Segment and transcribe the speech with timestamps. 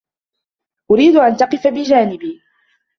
[0.91, 2.41] أريد أن تقف بجانبي.